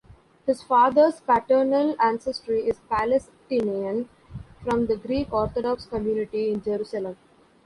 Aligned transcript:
His 0.47 0.63
father's 0.63 1.19
paternal 1.19 1.95
ancestry 2.01 2.61
is 2.67 2.79
Palestinian 2.89 4.09
from 4.63 4.87
the 4.87 4.95
Greek 4.97 5.31
Orthodox 5.31 5.85
community 5.85 6.51
in 6.51 6.63
Jerusalem. 6.63 7.17